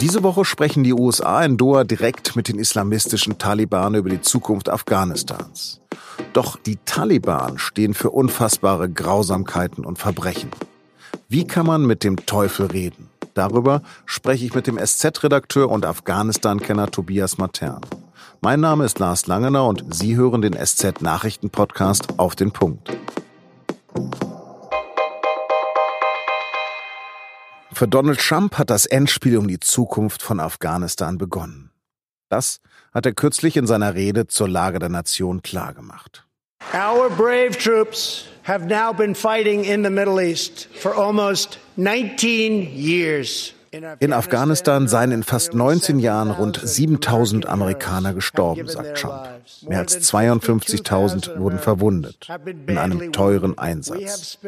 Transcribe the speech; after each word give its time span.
Diese 0.00 0.22
Woche 0.22 0.46
sprechen 0.46 0.82
die 0.82 0.94
USA 0.94 1.44
in 1.44 1.58
Doha 1.58 1.84
direkt 1.84 2.34
mit 2.34 2.48
den 2.48 2.58
islamistischen 2.58 3.36
Taliban 3.36 3.94
über 3.94 4.08
die 4.08 4.22
Zukunft 4.22 4.70
Afghanistans. 4.70 5.82
Doch 6.32 6.56
die 6.56 6.78
Taliban 6.86 7.58
stehen 7.58 7.92
für 7.92 8.08
unfassbare 8.08 8.88
Grausamkeiten 8.88 9.84
und 9.84 9.98
Verbrechen. 9.98 10.50
Wie 11.28 11.46
kann 11.46 11.66
man 11.66 11.84
mit 11.84 12.02
dem 12.02 12.24
Teufel 12.24 12.66
reden? 12.66 13.10
Darüber 13.34 13.82
spreche 14.06 14.46
ich 14.46 14.54
mit 14.54 14.66
dem 14.66 14.78
SZ-Redakteur 14.78 15.68
und 15.68 15.84
Afghanistan-Kenner 15.84 16.90
Tobias 16.90 17.36
Matern. 17.36 17.82
Mein 18.40 18.60
Name 18.60 18.86
ist 18.86 18.98
Lars 19.00 19.26
Langener 19.26 19.66
und 19.66 19.84
Sie 19.94 20.16
hören 20.16 20.40
den 20.40 20.54
SZ-Nachrichten-Podcast 20.54 22.18
auf 22.18 22.34
den 22.34 22.52
Punkt. 22.52 22.90
Für 27.72 27.86
Donald 27.88 28.20
Trump 28.20 28.58
hat 28.58 28.70
das 28.70 28.86
Endspiel 28.86 29.36
um 29.38 29.48
die 29.48 29.60
Zukunft 29.60 30.22
von 30.22 30.40
Afghanistan 30.40 31.18
begonnen. 31.18 31.70
Das 32.28 32.60
hat 32.92 33.06
er 33.06 33.12
kürzlich 33.12 33.56
in 33.56 33.66
seiner 33.66 33.94
Rede 33.94 34.26
zur 34.26 34.48
Lage 34.48 34.78
der 34.78 34.88
Nation 34.88 35.42
klargemacht. 35.42 36.26
Our 36.74 37.08
brave 37.08 37.52
troops 37.52 38.26
have 38.44 38.66
now 38.66 38.92
been 38.92 39.14
fighting 39.14 39.64
in 39.64 39.82
the 39.82 39.90
Middle 39.90 40.20
East 40.20 40.68
for 40.74 40.94
almost 40.94 41.58
19 41.76 42.76
years. 42.76 43.54
In 43.72 44.12
Afghanistan 44.12 44.88
seien 44.88 45.12
in 45.12 45.22
fast 45.22 45.54
19 45.54 46.00
Jahren 46.00 46.32
rund 46.32 46.60
7000 46.62 47.46
Amerikaner 47.46 48.14
gestorben, 48.14 48.66
sagt 48.66 48.98
Trump. 48.98 49.28
Mehr 49.62 49.78
als 49.78 49.96
52.000 50.12 51.38
wurden 51.38 51.60
verwundet 51.60 52.26
in 52.66 52.78
einem 52.78 53.12
teuren 53.12 53.58
Einsatz. 53.58 54.38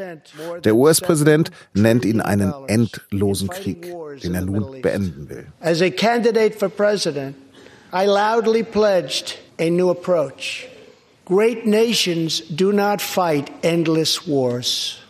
Der 0.64 0.74
US-Präsident 0.74 1.52
nennt 1.72 2.04
ihn 2.04 2.20
einen 2.20 2.52
endlosen 2.66 3.48
Krieg, 3.48 3.94
den 4.22 4.34
er 4.34 4.42
nun 4.42 4.80
beenden 4.82 5.28
will. 5.28 5.46
As 5.60 5.80
a 5.80 5.90
candidate 5.90 6.58
for 6.58 6.68
president, 6.68 7.36
I 7.92 8.06
loudly 8.06 8.64
pledged 8.64 9.38
a 9.60 9.70
new 9.70 9.90
approach. 9.90 10.68
Great 11.26 11.64
nations 11.64 12.42
do 12.48 12.72
not 12.72 13.00
fight 13.00 13.52
endless 13.62 14.26
wars. 14.26 15.01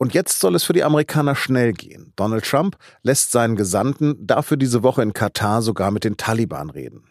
Und 0.00 0.14
jetzt 0.14 0.40
soll 0.40 0.54
es 0.54 0.64
für 0.64 0.72
die 0.72 0.82
Amerikaner 0.82 1.34
schnell 1.34 1.74
gehen. 1.74 2.14
Donald 2.16 2.46
Trump 2.46 2.78
lässt 3.02 3.32
seinen 3.32 3.54
Gesandten 3.54 4.16
dafür 4.26 4.56
diese 4.56 4.82
Woche 4.82 5.02
in 5.02 5.12
Katar 5.12 5.60
sogar 5.60 5.90
mit 5.90 6.04
den 6.04 6.16
Taliban 6.16 6.70
reden. 6.70 7.04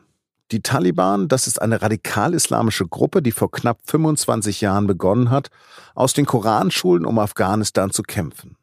Die 0.51 0.63
Taliban, 0.63 1.27
das 1.27 1.45
ist 1.45 1.61
eine 1.61 1.83
radikal-islamische 1.83 2.87
Gruppe, 2.87 3.21
die 3.21 3.31
vor 3.31 3.51
knapp 3.51 3.77
25 3.85 4.61
Jahren 4.61 4.87
begonnen 4.87 5.29
hat, 5.29 5.51
aus 5.93 6.13
den 6.13 6.25
Koranschulen 6.25 7.05
um 7.05 7.19
Afghanistan 7.19 7.91
zu 7.91 8.01
kämpfen. 8.01 8.57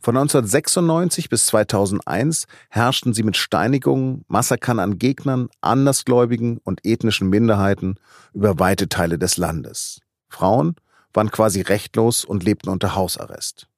Von 0.00 0.16
1996 0.16 1.28
bis 1.28 1.46
2001 1.46 2.46
herrschten 2.70 3.14
sie 3.14 3.22
mit 3.22 3.36
Steinigungen, 3.36 4.24
Massakern 4.26 4.80
an 4.80 4.98
Gegnern, 4.98 5.48
Andersgläubigen 5.60 6.58
und 6.64 6.84
ethnischen 6.84 7.30
Minderheiten 7.30 8.00
über 8.32 8.58
weite 8.58 8.88
Teile 8.88 9.16
des 9.16 9.36
Landes. 9.36 10.00
Frauen 10.28 10.74
waren 11.14 11.30
quasi 11.30 11.60
rechtlos 11.62 12.24
und 12.24 12.44
lebten 12.44 12.68
unter 12.68 12.94
Hausarrest. 12.94 13.68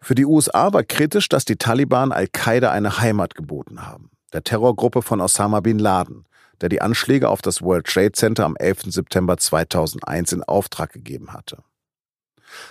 Für 0.00 0.14
die 0.14 0.26
USA 0.26 0.72
war 0.72 0.84
kritisch, 0.84 1.28
dass 1.28 1.44
die 1.44 1.56
Taliban 1.56 2.12
Al-Qaida 2.12 2.70
eine 2.70 3.00
Heimat 3.00 3.34
geboten 3.34 3.86
haben, 3.86 4.10
der 4.32 4.44
Terrorgruppe 4.44 5.02
von 5.02 5.20
Osama 5.20 5.60
bin 5.60 5.78
Laden, 5.78 6.24
der 6.60 6.68
die 6.68 6.80
Anschläge 6.80 7.28
auf 7.28 7.42
das 7.42 7.62
World 7.62 7.86
Trade 7.86 8.12
Center 8.12 8.44
am 8.44 8.56
11. 8.56 8.92
September 8.92 9.36
2001 9.36 10.32
in 10.32 10.42
Auftrag 10.44 10.92
gegeben 10.92 11.32
hatte. 11.32 11.62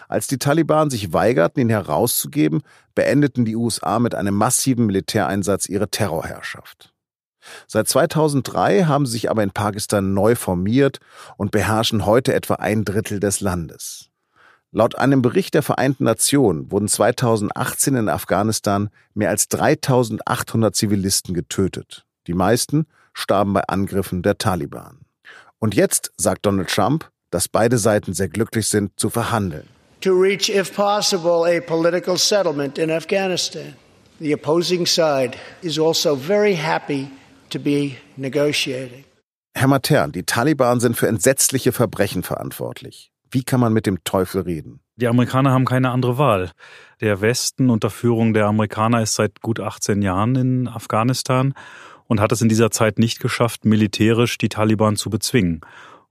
Als 0.08 0.28
die 0.28 0.38
Taliban 0.38 0.90
sich 0.90 1.12
weigerten, 1.12 1.62
ihn 1.62 1.70
herauszugeben, 1.70 2.64
beendeten 2.96 3.46
die 3.46 3.56
USA 3.56 4.00
mit 4.00 4.16
einem 4.16 4.36
massiven 4.36 4.86
Militäreinsatz 4.86 5.68
ihre 5.68 5.90
Terrorherrschaft. 5.90 6.95
Seit 7.68 7.88
2003 7.88 8.84
haben 8.84 9.06
sie 9.06 9.14
sich 9.14 9.30
aber 9.30 9.44
in 9.44 9.52
Pakistan 9.52 10.14
neu 10.14 10.36
formiert 10.36 11.00
und 11.38 11.52
beherrschen 11.52 12.06
heute 12.06 12.34
etwa 12.34 12.56
ein 12.56 12.86
Drittel 12.86 13.20
des 13.20 13.42
Landes. 13.42 14.10
Laut 14.72 14.98
einem 14.98 15.22
Bericht 15.22 15.54
der 15.54 15.64
Vereinten 15.64 16.04
Nationen 16.04 16.70
wurden 16.70 16.90
2018 16.90 17.96
in 17.96 18.10
Afghanistan 18.10 18.90
mehr 19.14 19.30
als 19.30 19.48
3800 19.48 20.76
Zivilisten 20.76 21.34
getötet. 21.34 22.06
Die 22.28 22.34
meisten 22.34 22.86
starben 23.14 23.54
bei 23.54 23.62
Angriffen 23.68 24.22
der 24.22 24.38
Taliban. 24.38 25.06
Und 25.60 25.76
jetzt 25.76 26.12
sagt 26.18 26.46
Donald 26.46 26.70
Trump, 26.70 27.10
dass 27.32 27.48
beide 27.48 27.78
Seiten 27.78 28.14
sehr 28.14 28.28
glücklich 28.28 28.68
sind, 28.68 28.92
zu 29.00 29.10
verhandeln. 29.10 29.68
To 30.02 30.12
reach, 30.12 30.50
if 30.50 30.76
possible, 30.76 31.46
a 31.46 31.62
political 31.62 32.18
settlement 32.18 32.78
in 32.78 32.92
Afghanistan. 32.92 33.76
The 34.20 34.34
opposing 34.34 34.86
side 34.86 35.38
is 35.62 35.80
also 35.80 36.16
very 36.16 36.56
happy. 36.56 37.10
Herr 39.54 39.68
Matern, 39.68 40.12
die 40.12 40.24
Taliban 40.24 40.80
sind 40.80 40.98
für 40.98 41.08
entsetzliche 41.08 41.72
Verbrechen 41.72 42.24
verantwortlich. 42.24 43.12
Wie 43.32 43.44
kann 43.44 43.60
man 43.60 43.74
mit 43.74 43.86
dem 43.86 44.04
Teufel 44.04 44.42
reden? 44.42 44.82
Die 44.98 45.08
Amerikaner 45.08 45.52
haben 45.52 45.66
keine 45.66 45.92
andere 45.92 46.18
Wahl. 46.18 46.52
Der 47.02 47.22
Westen 47.22 47.70
unter 47.70 47.90
Führung 47.90 48.34
der 48.34 48.46
Amerikaner 48.46 49.02
ist 49.02 49.16
seit 49.16 49.42
gut 49.42 49.60
18 49.60 50.02
Jahren 50.02 50.36
in 50.36 50.68
Afghanistan 50.68 51.54
und 52.08 52.22
hat 52.22 52.32
es 52.32 52.42
in 52.42 52.50
dieser 52.50 52.72
Zeit 52.72 53.00
nicht 53.00 53.20
geschafft, 53.20 53.66
militärisch 53.66 54.38
die 54.38 54.50
Taliban 54.50 54.96
zu 54.96 55.10
bezwingen. 55.10 55.62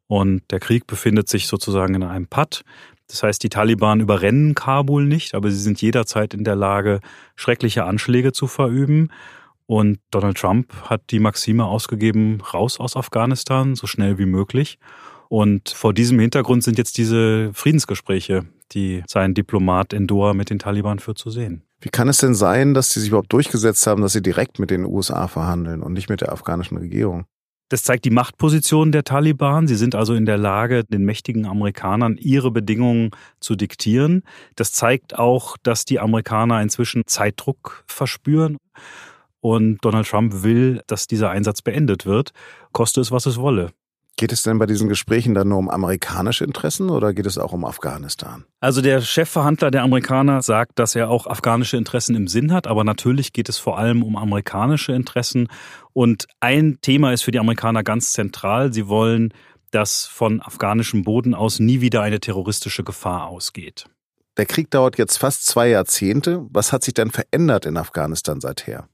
Und 0.06 0.43
der 0.50 0.60
Krieg 0.60 0.87
befindet 0.87 1.28
sich 1.28 1.47
sozusagen 1.47 1.94
in 1.94 2.03
einem 2.03 2.27
Patt. 2.27 2.62
Das 3.09 3.22
heißt, 3.22 3.43
die 3.43 3.49
Taliban 3.49 4.00
überrennen 4.00 4.54
Kabul 4.54 5.04
nicht, 5.04 5.34
aber 5.34 5.50
sie 5.50 5.60
sind 5.60 5.81
jederzeit 5.81 6.34
in 6.34 6.44
der 6.44 6.56
Lage, 6.56 7.00
schreckliche 7.37 7.84
Anschläge 7.84 8.33
zu 8.33 8.47
verüben. 8.47 9.10
Und 9.67 9.99
Donald 10.11 10.37
Trump 10.37 10.73
hat 10.89 11.03
die 11.11 11.21
Maxime 11.21 11.65
ausgegeben, 11.65 12.41
raus 12.41 12.79
aus 12.79 12.97
Afghanistan, 12.97 13.75
so 13.75 13.87
schnell 13.87 14.19
wie 14.19 14.27
möglich. 14.27 14.79
Und 15.29 15.71
vor 15.71 15.95
diesem 15.95 16.19
Hintergrund 16.19 16.63
sind 16.63 16.79
jetzt 16.79 16.99
diese 16.99 17.51
Friedensgespräche, 17.55 18.45
die 18.73 19.03
sein 19.07 19.35
Diplomat 19.35 19.93
in 19.93 20.07
Doha 20.07 20.35
mit 20.35 20.51
den 20.51 20.59
Taliban 20.59 20.99
führt, 20.99 21.19
zu 21.19 21.31
sehen. 21.31 21.63
Wie 21.81 21.89
kann 21.89 22.09
es 22.09 22.19
denn 22.19 22.35
sein, 22.35 22.75
dass 22.75 22.91
sie 22.91 23.01
sich 23.01 23.09
überhaupt 23.09 23.33
durchgesetzt 23.33 23.87
haben, 23.87 24.03
dass 24.03 24.13
sie 24.13 24.23
direkt 24.23 24.59
mit 24.59 24.71
den 24.71 24.85
USA 24.85 25.29
verhandeln 25.29 25.83
und 25.83 25.93
nicht 25.93 26.09
mit 26.09 26.21
der 26.21 26.33
afghanischen 26.33 26.79
Regierung? 26.79 27.25
Das 27.71 27.83
zeigt 27.83 28.05
die 28.05 28.11
Machtposition 28.11 28.93
der 28.93 29.05
Taliban. 29.05 29.67
Sie 29.67 29.75
sind 29.75 29.95
also 29.95 30.15
in 30.15 30.27
der 30.27 30.37
Lage, 30.37 30.85
den 30.85 31.05
mächtigen 31.05 31.47
Amerikanern 31.47 32.17
ihre 32.19 32.51
Bedingungen 32.51 33.11
zu 33.41 33.57
diktieren. 33.57 34.23
Das 34.55 34.73
zeigt 34.73 35.19
auch, 35.19 35.57
dass 35.63 35.85
die 35.85 35.99
Amerikaner 35.99 36.61
inzwischen 36.61 37.03
Zeitdruck 37.07 37.85
verspüren. 37.87 38.59
Und 39.44 39.84
Donald 39.84 40.09
Trump 40.09 40.43
will, 40.43 40.81
dass 40.87 41.06
dieser 41.06 41.28
Einsatz 41.28 41.60
beendet 41.60 42.06
wird, 42.06 42.32
koste 42.72 43.03
es, 43.03 43.12
was 43.12 43.27
es 43.27 43.37
wolle. 43.37 43.72
Geht 44.16 44.32
es 44.32 44.41
denn 44.41 44.59
bei 44.59 44.65
diesen 44.65 44.88
Gesprächen 44.88 45.34
dann 45.34 45.49
nur 45.49 45.59
um 45.59 45.69
amerikanische 45.69 46.44
Interessen 46.44 46.88
oder 46.88 47.12
geht 47.12 47.27
es 47.27 47.37
auch 47.37 47.53
um 47.53 47.66
Afghanistan? 47.66 48.47
Also 48.60 48.81
der 48.81 49.03
Chefverhandler 49.03 49.71
der 49.71 49.83
Amerikaner 49.83 50.41
sagt, 50.41 50.78
dass 50.78 50.94
er 50.94 51.10
auch 51.10 51.27
afghanische 51.27 51.77
Interessen 51.77 52.16
im 52.16 52.27
Sinn 52.27 52.54
hat, 52.54 52.66
aber 52.66 52.84
natürlich 52.84 53.34
geht 53.34 53.50
es 53.50 53.59
vor 53.59 53.77
allem 53.77 54.03
um 54.03 54.16
amerikanische 54.16 54.93
Interessen. 54.93 55.49
Und 55.93 56.27
ein 56.41 56.78
Thema 56.81 57.12
ist 57.12 57.21
für 57.21 57.31
die 57.31 57.38
Amerikaner 57.38 57.83
ganz 57.83 58.15
zentral. 58.15 58.72
Sie 58.72 58.88
wollen, 58.88 59.34
dass 59.72 60.06
von 60.06 60.41
afghanischem 60.41 61.03
Boden 61.03 61.34
aus 61.34 61.59
nie 61.60 61.83
wieder 61.83 62.00
eine 62.00 62.19
terroristische 62.19 62.83
Gefahr 62.83 63.27
ausgeht. 63.27 63.91
Der 64.38 64.47
Krieg 64.47 64.71
dauert 64.71 64.97
jetzt 64.97 65.19
fast 65.19 65.44
zwei 65.44 65.69
Jahrzehnte. 65.69 66.47
Was 66.49 66.72
hat 66.72 66.83
sich 66.83 66.94
denn 66.94 67.10
verändert 67.10 67.66
in 67.66 67.77
Afghanistan 67.77 68.41
seither? 68.41 68.88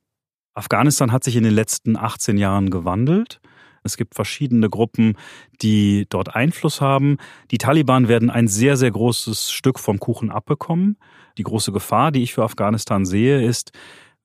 Afghanistan 0.60 1.10
hat 1.10 1.25
sich 1.25 1.37
in 1.37 1.44
den 1.44 1.54
letzten 1.54 1.97
18 1.97 2.37
Jahren 2.37 2.69
gewandelt. 2.69 3.41
Es 3.82 3.97
gibt 3.97 4.15
verschiedene 4.15 4.69
Gruppen, 4.69 5.16
die 5.62 6.04
dort 6.10 6.37
Einfluss 6.37 6.82
haben. 6.82 7.16
Die 7.50 7.56
Taliban 7.56 8.09
werden 8.09 8.28
ein 8.28 8.47
sehr, 8.47 8.76
sehr 8.76 8.91
großes 8.91 9.53
Stück 9.53 9.78
vom 9.78 9.98
Kuchen 9.98 10.31
abbekommen. 10.31 10.98
Die 11.38 11.44
große 11.44 11.72
Gefahr, 11.72 12.12
die 12.12 12.22
ich 12.22 12.34
für 12.34 12.44
Afghanistan 12.44 13.07
sehe, 13.07 13.42
ist, 13.42 13.72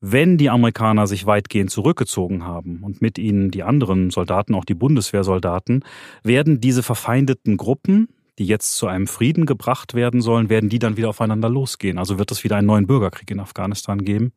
wenn 0.01 0.37
die 0.37 0.49
Amerikaner 0.49 1.07
sich 1.07 1.25
weitgehend 1.25 1.71
zurückgezogen 1.71 2.43
haben 2.43 2.83
und 2.83 3.01
mit 3.01 3.17
ihnen 3.17 3.49
die 3.49 3.63
anderen 3.63 4.09
Soldaten, 4.09 4.55
auch 4.55 4.65
die 4.65 4.73
Bundeswehrsoldaten, 4.73 5.85
werden 6.21 6.59
diese 6.59 6.83
verfeindeten 6.83 7.55
Gruppen, 7.55 8.09
die 8.39 8.45
jetzt 8.45 8.75
zu 8.75 8.87
einem 8.87 9.07
Frieden 9.07 9.45
gebracht 9.45 9.93
werden 9.93 10.21
sollen, 10.21 10.49
werden 10.49 10.69
die 10.69 10.79
dann 10.79 10.97
wieder 10.97 11.09
aufeinander 11.09 11.49
losgehen. 11.49 11.97
Also 11.97 12.19
wird 12.19 12.31
es 12.31 12.43
wieder 12.43 12.57
einen 12.57 12.67
neuen 12.67 12.87
Bürgerkrieg 12.87 13.31
in 13.31 13.39
Afghanistan 13.39 14.03
geben. 14.03 14.33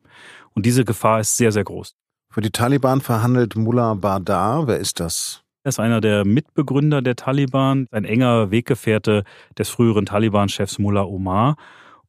Und 0.53 0.65
diese 0.65 0.85
Gefahr 0.85 1.19
ist 1.19 1.37
sehr, 1.37 1.51
sehr 1.51 1.63
groß. 1.63 1.95
Für 2.31 2.41
die 2.41 2.51
Taliban 2.51 3.01
verhandelt 3.01 3.55
Mullah 3.55 3.95
Bardar. 3.95 4.67
Wer 4.67 4.77
ist 4.77 4.99
das? 4.99 5.43
Er 5.63 5.69
ist 5.69 5.79
einer 5.79 5.99
der 5.99 6.25
Mitbegründer 6.25 7.01
der 7.01 7.15
Taliban, 7.15 7.87
ein 7.91 8.05
enger 8.05 8.51
Weggefährte 8.51 9.23
des 9.57 9.69
früheren 9.69 10.05
Taliban-Chefs 10.05 10.79
Mullah 10.79 11.03
Omar. 11.03 11.57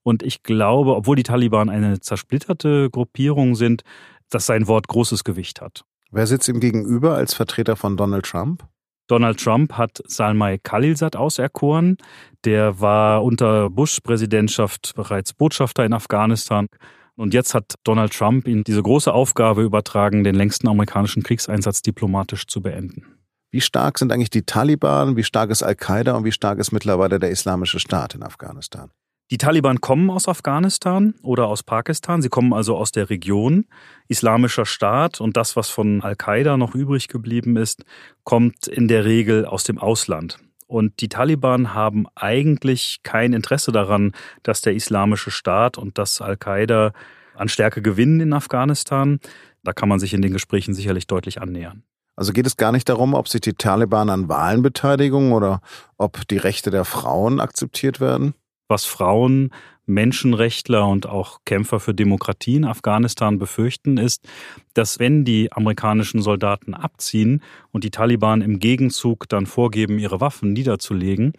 Und 0.03 0.23
ich 0.23 0.43
glaube, 0.43 0.95
obwohl 0.95 1.17
die 1.17 1.25
Taliban 1.25 1.69
eine 1.69 2.01
zersplitterte 2.01 2.91
Gruppierung 2.91 3.57
sind, 3.57 3.83
dass 4.31 4.47
sein 4.47 4.69
Wort 4.69 4.89
großes 4.89 5.25
Gewicht 5.25 5.61
hat. 5.61 5.85
Wer 6.13 6.27
sitzt 6.27 6.49
ihm 6.49 6.61
gegenüber 6.61 7.15
als 7.15 7.35
Vertreter 7.35 7.77
von 7.77 7.97
Donald 7.97 8.25
Trump? 8.25 8.65
Donald 9.11 9.41
Trump 9.43 9.73
hat 9.73 10.01
Salmai 10.07 10.59
Khalilzad 10.59 11.17
auserkoren. 11.17 11.97
Der 12.45 12.81
war 12.81 13.25
unter 13.25 13.69
Bush-Präsidentschaft 13.69 14.95
bereits 14.95 15.33
Botschafter 15.33 15.85
in 15.85 15.93
Afghanistan 15.93 16.69
Und 17.17 17.35
jetzt 17.35 17.53
hat 17.53 17.75
Donald 17.85 18.13
Trump 18.15 18.47
ihnen 18.47 18.63
diese 18.65 18.83
große 18.83 19.13
Aufgabe 19.13 19.63
übertragen, 19.63 20.23
den 20.23 20.37
längsten 20.37 20.69
amerikanischen 20.69 21.23
Kriegseinsatz 21.23 21.83
diplomatisch 21.83 22.47
zu 22.47 22.63
beenden. 22.63 23.05
Wie 23.51 23.61
stark 23.61 23.99
sind 23.99 24.13
eigentlich 24.13 24.31
die 24.31 24.45
Taliban, 24.45 25.17
wie 25.17 25.25
stark 25.25 25.51
ist 25.51 25.65
Al-Qaida 25.65 26.15
und 26.15 26.25
wie 26.25 26.33
stark 26.33 26.61
ist 26.61 26.71
mittlerweile 26.71 27.19
der 27.19 27.31
Islamische 27.31 27.81
Staat 27.81 28.15
in 28.15 28.23
Afghanistan? 28.23 28.91
Die 29.31 29.39
Taliban 29.39 29.81
kommen 29.81 30.11
aus 30.11 30.27
Afghanistan 30.27 31.15
oder 31.23 31.47
aus 31.47 31.63
Pakistan. 31.63 32.21
Sie 32.21 32.29
kommen 32.29 32.53
also 32.53 32.77
aus 32.77 32.91
der 32.91 33.11
Region. 33.11 33.67
Islamischer 34.09 34.67
Staat 34.67 35.21
und 35.21 35.37
das, 35.37 35.55
was 35.55 35.71
von 35.71 36.03
Al-Qaida 36.03 36.57
noch 36.57 36.75
übrig 36.75 37.07
geblieben 37.07 37.57
ist, 37.57 37.85
kommt 38.25 38.67
in 38.67 38.89
der 38.89 39.05
Regel 39.05 39.47
aus 39.47 39.63
dem 39.63 39.79
Ausland. 39.79 40.39
Und 40.67 41.01
die 41.01 41.09
Taliban 41.09 41.75
haben 41.75 42.07
eigentlich 42.17 43.01
kein 43.05 43.33
Interesse 43.33 43.71
daran, 43.71 44.13
dass 44.43 44.63
der 44.63 44.75
Islamische 44.75 45.31
Staat 45.31 45.79
und 45.79 45.97
das 45.97 46.21
Al-Qaida 46.21 46.93
an 47.37 47.49
Stärke 47.49 47.83
gewinnen 47.83 48.19
in 48.19 48.33
Afghanistan. 48.33 49.21
Da 49.63 49.73
kann 49.73 49.89
man 49.89 50.01
sich 50.01 50.13
in 50.13 50.23
den 50.23 50.33
Gesprächen 50.33 50.75
sicherlich 50.75 51.07
deutlich 51.07 51.41
annähern. 51.41 51.85
Also 52.17 52.33
geht 52.33 52.49
es 52.49 52.57
gar 52.57 52.73
nicht 52.73 52.89
darum, 52.89 53.15
ob 53.15 53.29
sich 53.29 53.41
die 53.43 53.55
Taliban 53.55 54.11
an 54.11 54.29
Wahlen 54.29 54.63
beteiligen 54.63 55.31
oder 55.31 55.61
ob 55.99 56.27
die 56.27 56.37
Rechte 56.37 56.71
der 56.73 56.85
Frauen 56.85 57.39
akzeptiert 57.39 58.01
werden? 58.01 58.35
Was 58.71 58.85
Frauen 58.85 59.51
Menschenrechtler 59.87 60.87
und 60.87 61.09
auch 61.09 61.41
Kämpfer 61.45 61.81
für 61.81 61.93
Demokratie 61.93 62.55
in 62.55 62.65
Afghanistan 62.65 63.41
befürchten, 63.41 63.97
ist, 63.97 64.29
dass 64.75 65.01
wenn 65.01 65.25
die 65.25 65.53
amerikanischen 65.53 66.23
Soldaten 66.23 66.75
abziehen 66.75 67.43
und 67.73 67.83
die 67.83 67.91
Taliban 67.91 68.43
im 68.43 68.61
Gegenzug 68.61 69.29
dann 69.29 69.47
vorgeben, 69.47 69.99
ihre 69.99 70.21
Waffen 70.21 70.53
niederzulegen, 70.53 71.33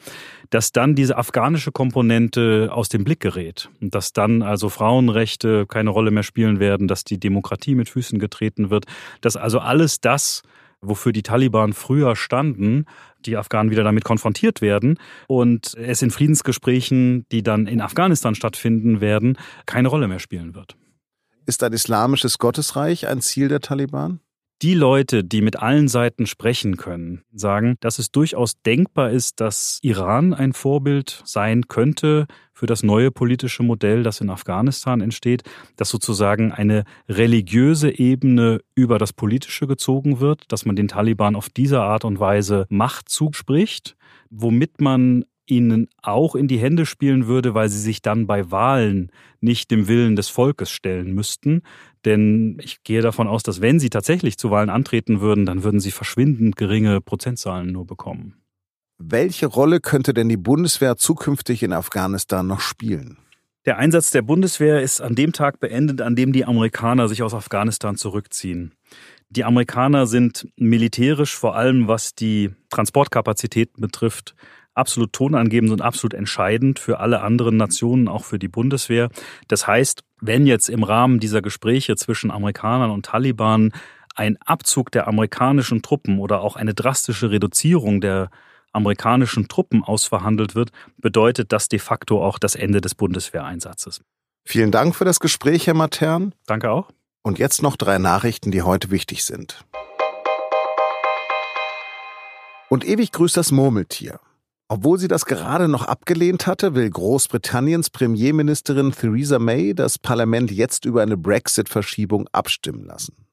dass 0.49 0.73
dann 0.73 0.93
diese 0.93 1.15
afghanische 1.15 1.71
Komponente 1.71 2.69
aus 2.73 2.89
dem 2.89 3.05
Blick 3.05 3.21
gerät 3.21 3.69
und 3.79 3.95
dass 3.95 4.11
dann 4.11 4.41
also 4.41 4.67
Frauenrechte 4.67 5.65
keine 5.67 5.91
Rolle 5.91 6.11
mehr 6.11 6.23
spielen 6.23 6.59
werden, 6.59 6.89
dass 6.89 7.05
die 7.05 7.17
Demokratie 7.17 7.75
mit 7.75 7.87
Füßen 7.87 8.19
getreten 8.19 8.69
wird, 8.69 8.87
dass 9.21 9.37
also 9.37 9.59
alles 9.59 10.01
das, 10.01 10.41
wofür 10.81 11.13
die 11.13 11.23
Taliban 11.23 11.71
früher 11.71 12.17
standen, 12.17 12.85
die 13.25 13.37
Afghanen 13.37 13.71
wieder 13.71 13.83
damit 13.83 14.03
konfrontiert 14.03 14.61
werden 14.61 14.97
und 15.27 15.75
es 15.75 16.01
in 16.01 16.11
Friedensgesprächen, 16.11 17.25
die 17.31 17.43
dann 17.43 17.67
in 17.67 17.81
Afghanistan 17.81 18.35
stattfinden 18.35 19.01
werden, 19.01 19.37
keine 19.65 19.87
Rolle 19.87 20.07
mehr 20.07 20.19
spielen 20.19 20.55
wird. 20.55 20.75
Ist 21.45 21.63
ein 21.63 21.73
islamisches 21.73 22.37
Gottesreich 22.37 23.07
ein 23.07 23.21
Ziel 23.21 23.47
der 23.47 23.59
Taliban? 23.59 24.19
Die 24.61 24.75
Leute, 24.75 25.23
die 25.23 25.41
mit 25.41 25.57
allen 25.57 25.87
Seiten 25.87 26.27
sprechen 26.27 26.77
können, 26.77 27.23
sagen, 27.33 27.77
dass 27.79 27.97
es 27.97 28.11
durchaus 28.11 28.61
denkbar 28.61 29.09
ist, 29.09 29.41
dass 29.41 29.79
Iran 29.81 30.33
ein 30.33 30.53
Vorbild 30.53 31.21
sein 31.25 31.67
könnte 31.67 32.27
für 32.53 32.67
das 32.67 32.83
neue 32.83 33.09
politische 33.09 33.63
Modell, 33.63 34.03
das 34.03 34.21
in 34.21 34.29
Afghanistan 34.29 35.01
entsteht, 35.01 35.41
dass 35.77 35.89
sozusagen 35.89 36.51
eine 36.51 36.83
religiöse 37.09 37.89
Ebene 37.89 38.61
über 38.75 38.99
das 38.99 39.13
Politische 39.13 39.65
gezogen 39.65 40.19
wird, 40.19 40.43
dass 40.51 40.65
man 40.65 40.75
den 40.75 40.87
Taliban 40.87 41.35
auf 41.35 41.49
diese 41.49 41.81
Art 41.81 42.05
und 42.05 42.19
Weise 42.19 42.67
Macht 42.69 43.09
zuspricht, 43.09 43.95
womit 44.29 44.79
man 44.79 45.25
ihnen 45.45 45.87
auch 46.01 46.35
in 46.35 46.47
die 46.47 46.57
Hände 46.57 46.85
spielen 46.85 47.27
würde, 47.27 47.53
weil 47.53 47.69
sie 47.69 47.79
sich 47.79 48.01
dann 48.01 48.27
bei 48.27 48.51
Wahlen 48.51 49.11
nicht 49.39 49.71
dem 49.71 49.87
Willen 49.87 50.15
des 50.15 50.29
Volkes 50.29 50.69
stellen 50.71 51.13
müssten. 51.13 51.61
Denn 52.05 52.57
ich 52.61 52.83
gehe 52.83 53.01
davon 53.01 53.27
aus, 53.27 53.43
dass 53.43 53.61
wenn 53.61 53.79
sie 53.79 53.89
tatsächlich 53.89 54.37
zu 54.37 54.51
Wahlen 54.51 54.69
antreten 54.69 55.21
würden, 55.21 55.45
dann 55.45 55.63
würden 55.63 55.79
sie 55.79 55.91
verschwindend 55.91 56.55
geringe 56.55 57.01
Prozentzahlen 57.01 57.71
nur 57.71 57.85
bekommen. 57.85 58.35
Welche 58.97 59.47
Rolle 59.47 59.79
könnte 59.79 60.13
denn 60.13 60.29
die 60.29 60.37
Bundeswehr 60.37 60.95
zukünftig 60.95 61.63
in 61.63 61.73
Afghanistan 61.73 62.45
noch 62.45 62.59
spielen? 62.59 63.17
Der 63.65 63.77
Einsatz 63.77 64.09
der 64.09 64.23
Bundeswehr 64.23 64.81
ist 64.81 65.01
an 65.01 65.13
dem 65.13 65.33
Tag 65.33 65.59
beendet, 65.59 66.01
an 66.01 66.15
dem 66.15 66.33
die 66.33 66.45
Amerikaner 66.45 67.07
sich 67.07 67.21
aus 67.21 67.33
Afghanistan 67.33 67.95
zurückziehen. 67.95 68.73
Die 69.29 69.43
Amerikaner 69.43 70.07
sind 70.07 70.47
militärisch, 70.57 71.35
vor 71.35 71.55
allem 71.55 71.87
was 71.87 72.15
die 72.15 72.51
Transportkapazitäten 72.69 73.79
betrifft, 73.79 74.35
absolut 74.81 75.13
tonangebend 75.13 75.71
und 75.71 75.81
absolut 75.81 76.13
entscheidend 76.13 76.79
für 76.79 76.99
alle 76.99 77.21
anderen 77.21 77.55
Nationen, 77.55 78.07
auch 78.07 78.25
für 78.25 78.39
die 78.39 78.47
Bundeswehr. 78.47 79.09
Das 79.47 79.67
heißt, 79.67 80.03
wenn 80.19 80.47
jetzt 80.47 80.69
im 80.69 80.83
Rahmen 80.83 81.19
dieser 81.19 81.41
Gespräche 81.41 81.95
zwischen 81.95 82.31
Amerikanern 82.31 82.89
und 82.89 83.05
Taliban 83.05 83.71
ein 84.15 84.37
Abzug 84.43 84.91
der 84.91 85.07
amerikanischen 85.07 85.81
Truppen 85.83 86.19
oder 86.19 86.41
auch 86.41 86.55
eine 86.55 86.73
drastische 86.73 87.29
Reduzierung 87.29 88.01
der 88.01 88.29
amerikanischen 88.73 89.47
Truppen 89.47 89.83
ausverhandelt 89.83 90.55
wird, 90.55 90.71
bedeutet 90.97 91.51
das 91.51 91.69
de 91.69 91.79
facto 91.79 92.23
auch 92.23 92.39
das 92.39 92.55
Ende 92.55 92.81
des 92.81 92.95
Bundeswehreinsatzes. 92.95 94.01
Vielen 94.45 94.71
Dank 94.71 94.95
für 94.95 95.05
das 95.05 95.19
Gespräch, 95.19 95.67
Herr 95.67 95.75
Matern. 95.75 96.33
Danke 96.47 96.71
auch. 96.71 96.89
Und 97.21 97.37
jetzt 97.37 97.61
noch 97.61 97.75
drei 97.75 97.99
Nachrichten, 97.99 98.49
die 98.51 98.63
heute 98.63 98.89
wichtig 98.89 99.23
sind. 99.23 99.63
Und 102.69 102.85
ewig 102.85 103.11
grüßt 103.11 103.37
das 103.37 103.51
Murmeltier. 103.51 104.19
Obwohl 104.71 104.97
sie 104.97 105.09
das 105.09 105.25
gerade 105.25 105.67
noch 105.67 105.83
abgelehnt 105.83 106.47
hatte, 106.47 106.75
will 106.75 106.89
Großbritanniens 106.89 107.89
Premierministerin 107.89 108.93
Theresa 108.93 109.37
May 109.37 109.73
das 109.73 109.99
Parlament 109.99 110.49
jetzt 110.49 110.85
über 110.85 111.01
eine 111.01 111.17
Brexit-Verschiebung 111.17 112.29
abstimmen 112.31 112.85
lassen. 112.85 113.27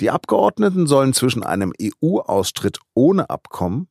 Die 0.00 0.10
Abgeordneten 0.12 0.86
sollen 0.86 1.12
zwischen 1.12 1.42
einem 1.42 1.72
EU-Austritt 1.82 2.78
ohne 2.94 3.30
Abkommen 3.30 3.88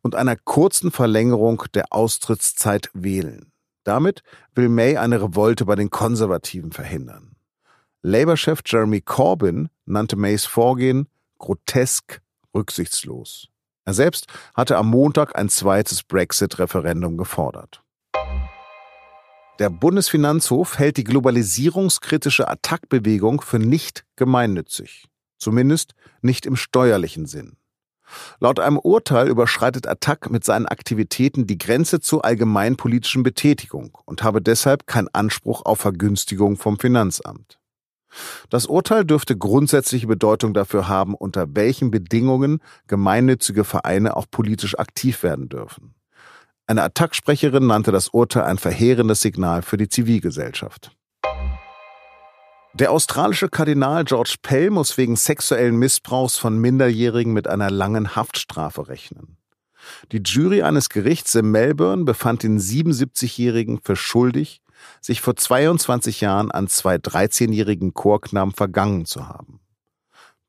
und 0.00 0.14
einer 0.14 0.36
kurzen 0.36 0.92
Verlängerung 0.92 1.64
der 1.74 1.92
Austrittszeit 1.92 2.90
wählen. 2.94 3.50
Damit 3.82 4.22
will 4.54 4.68
May 4.68 4.98
eine 4.98 5.20
Revolte 5.20 5.64
bei 5.64 5.74
den 5.74 5.90
Konservativen 5.90 6.70
verhindern. 6.70 7.34
Labour-Chef 8.02 8.60
Jeremy 8.64 9.00
Corbyn 9.00 9.68
nannte 9.84 10.14
Mays 10.14 10.46
Vorgehen 10.46 11.08
grotesk 11.38 12.20
rücksichtslos. 12.54 13.48
Er 13.88 13.94
selbst 13.94 14.26
hatte 14.52 14.76
am 14.76 14.90
Montag 14.90 15.34
ein 15.34 15.48
zweites 15.48 16.02
Brexit-Referendum 16.02 17.16
gefordert. 17.16 17.82
Der 19.58 19.70
Bundesfinanzhof 19.70 20.78
hält 20.78 20.98
die 20.98 21.04
globalisierungskritische 21.04 22.48
Attackbewegung 22.48 23.40
für 23.40 23.58
nicht 23.58 24.04
gemeinnützig. 24.16 25.06
Zumindest 25.38 25.94
nicht 26.20 26.44
im 26.44 26.54
steuerlichen 26.54 27.24
Sinn. 27.24 27.56
Laut 28.40 28.60
einem 28.60 28.78
Urteil 28.78 29.26
überschreitet 29.26 29.86
Attac 29.86 30.28
mit 30.28 30.44
seinen 30.44 30.66
Aktivitäten 30.66 31.46
die 31.46 31.56
Grenze 31.56 31.98
zur 32.00 32.26
allgemeinpolitischen 32.26 33.22
Betätigung 33.22 33.96
und 34.04 34.22
habe 34.22 34.42
deshalb 34.42 34.86
keinen 34.86 35.08
Anspruch 35.14 35.64
auf 35.64 35.78
Vergünstigung 35.78 36.58
vom 36.58 36.78
Finanzamt. 36.78 37.58
Das 38.50 38.66
Urteil 38.66 39.04
dürfte 39.04 39.36
grundsätzliche 39.36 40.06
Bedeutung 40.06 40.54
dafür 40.54 40.88
haben, 40.88 41.14
unter 41.14 41.54
welchen 41.54 41.90
Bedingungen 41.90 42.60
gemeinnützige 42.86 43.64
Vereine 43.64 44.16
auch 44.16 44.26
politisch 44.30 44.78
aktiv 44.78 45.22
werden 45.22 45.48
dürfen. 45.48 45.94
Eine 46.66 46.82
Attacksprecherin 46.82 47.66
nannte 47.66 47.92
das 47.92 48.08
Urteil 48.08 48.44
ein 48.44 48.58
verheerendes 48.58 49.20
Signal 49.20 49.62
für 49.62 49.76
die 49.76 49.88
Zivilgesellschaft. 49.88 50.90
Der 52.74 52.92
australische 52.92 53.48
Kardinal 53.48 54.04
George 54.04 54.36
Pell 54.42 54.70
muss 54.70 54.98
wegen 54.98 55.16
sexuellen 55.16 55.76
Missbrauchs 55.76 56.36
von 56.36 56.58
Minderjährigen 56.58 57.32
mit 57.32 57.48
einer 57.48 57.70
langen 57.70 58.14
Haftstrafe 58.14 58.88
rechnen. 58.88 59.38
Die 60.12 60.22
Jury 60.24 60.62
eines 60.62 60.88
Gerichts 60.90 61.34
in 61.34 61.50
Melbourne 61.50 62.04
befand 62.04 62.42
den 62.42 62.58
77-Jährigen 62.60 63.80
für 63.82 63.96
schuldig, 63.96 64.60
sich 65.00 65.20
vor 65.20 65.36
22 65.36 66.20
Jahren 66.20 66.50
an 66.50 66.68
zwei 66.68 66.96
13-jährigen 66.96 67.94
Chorknaben 67.94 68.52
vergangen 68.52 69.06
zu 69.06 69.28
haben. 69.28 69.60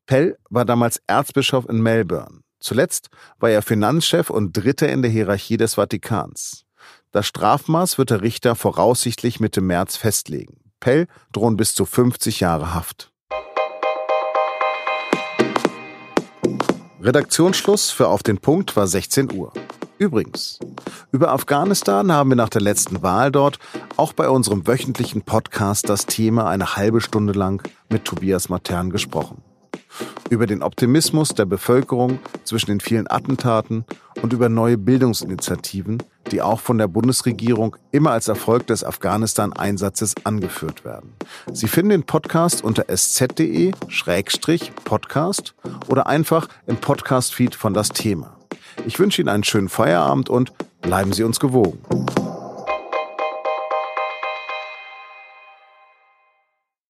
Pell 0.06 0.38
war 0.48 0.64
damals 0.64 1.00
Erzbischof 1.06 1.68
in 1.68 1.80
Melbourne. 1.80 2.40
Zuletzt 2.58 3.08
war 3.38 3.50
er 3.50 3.62
Finanzchef 3.62 4.28
und 4.28 4.56
Dritter 4.56 4.88
in 4.88 5.02
der 5.02 5.10
Hierarchie 5.10 5.56
des 5.56 5.74
Vatikans. 5.74 6.64
Das 7.12 7.26
Strafmaß 7.26 7.98
wird 7.98 8.10
der 8.10 8.22
Richter 8.22 8.54
voraussichtlich 8.54 9.40
Mitte 9.40 9.60
März 9.60 9.96
festlegen. 9.96 10.60
Pell 10.80 11.06
drohen 11.32 11.56
bis 11.56 11.74
zu 11.74 11.84
50 11.84 12.40
Jahre 12.40 12.74
Haft. 12.74 13.12
Redaktionsschluss 17.02 17.90
für 17.90 18.08
Auf 18.08 18.22
den 18.22 18.38
Punkt 18.38 18.76
war 18.76 18.86
16 18.86 19.32
Uhr. 19.32 19.52
Übrigens, 20.00 20.58
über 21.12 21.30
Afghanistan 21.30 22.10
haben 22.10 22.30
wir 22.30 22.36
nach 22.36 22.48
der 22.48 22.62
letzten 22.62 23.02
Wahl 23.02 23.30
dort 23.30 23.58
auch 23.98 24.14
bei 24.14 24.30
unserem 24.30 24.66
wöchentlichen 24.66 25.20
Podcast 25.20 25.90
das 25.90 26.06
Thema 26.06 26.48
eine 26.48 26.74
halbe 26.74 27.02
Stunde 27.02 27.34
lang 27.34 27.62
mit 27.90 28.06
Tobias 28.06 28.48
Matern 28.48 28.88
gesprochen. 28.88 29.42
Über 30.30 30.46
den 30.46 30.62
Optimismus 30.62 31.34
der 31.34 31.44
Bevölkerung 31.44 32.18
zwischen 32.44 32.70
den 32.70 32.80
vielen 32.80 33.10
Attentaten 33.10 33.84
und 34.22 34.32
über 34.32 34.48
neue 34.48 34.78
Bildungsinitiativen, 34.78 36.02
die 36.32 36.40
auch 36.40 36.60
von 36.60 36.78
der 36.78 36.88
Bundesregierung 36.88 37.76
immer 37.92 38.12
als 38.12 38.28
Erfolg 38.28 38.68
des 38.68 38.82
Afghanistan-Einsatzes 38.82 40.14
angeführt 40.24 40.86
werden. 40.86 41.12
Sie 41.52 41.68
finden 41.68 41.90
den 41.90 42.04
Podcast 42.04 42.64
unter 42.64 42.88
sz.de-podcast 42.88 43.74
oder 45.88 46.06
einfach 46.06 46.48
im 46.66 46.78
Podcast-Feed 46.78 47.54
von 47.54 47.74
das 47.74 47.90
Thema. 47.90 48.39
Ich 48.86 48.98
wünsche 48.98 49.20
Ihnen 49.20 49.28
einen 49.28 49.44
schönen 49.44 49.68
Feierabend 49.68 50.28
und 50.30 50.52
bleiben 50.80 51.12
Sie 51.12 51.22
uns 51.22 51.40
gewogen. 51.40 51.78